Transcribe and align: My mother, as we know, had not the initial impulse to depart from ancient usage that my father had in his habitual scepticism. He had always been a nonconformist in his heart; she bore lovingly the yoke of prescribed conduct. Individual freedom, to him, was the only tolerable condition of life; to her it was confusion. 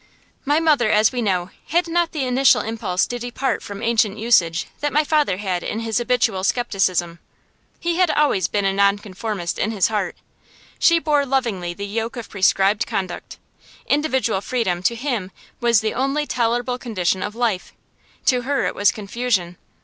My 0.45 0.59
mother, 0.59 0.89
as 0.89 1.11
we 1.11 1.21
know, 1.21 1.51
had 1.67 1.87
not 1.87 2.11
the 2.11 2.25
initial 2.25 2.61
impulse 2.61 3.05
to 3.05 3.19
depart 3.19 3.61
from 3.61 3.83
ancient 3.83 4.17
usage 4.17 4.65
that 4.79 4.91
my 4.91 5.03
father 5.03 5.37
had 5.37 5.61
in 5.61 5.81
his 5.81 5.99
habitual 5.99 6.43
scepticism. 6.43 7.19
He 7.79 7.97
had 7.97 8.09
always 8.09 8.47
been 8.47 8.65
a 8.65 8.73
nonconformist 8.73 9.59
in 9.59 9.69
his 9.69 9.89
heart; 9.89 10.15
she 10.79 10.97
bore 10.97 11.23
lovingly 11.23 11.75
the 11.75 11.85
yoke 11.85 12.15
of 12.15 12.29
prescribed 12.29 12.87
conduct. 12.87 13.37
Individual 13.85 14.41
freedom, 14.41 14.81
to 14.81 14.95
him, 14.95 15.29
was 15.59 15.81
the 15.81 15.93
only 15.93 16.25
tolerable 16.25 16.79
condition 16.79 17.21
of 17.21 17.35
life; 17.35 17.71
to 18.25 18.41
her 18.41 18.65
it 18.65 18.73
was 18.73 18.91
confusion. 18.91 19.55